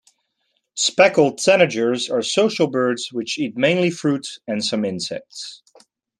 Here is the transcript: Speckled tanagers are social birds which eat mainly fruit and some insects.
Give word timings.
Speckled 0.73 1.37
tanagers 1.37 2.09
are 2.09 2.23
social 2.23 2.65
birds 2.65 3.09
which 3.13 3.37
eat 3.37 3.55
mainly 3.55 3.91
fruit 3.91 4.39
and 4.47 4.65
some 4.65 4.83
insects. 4.83 5.61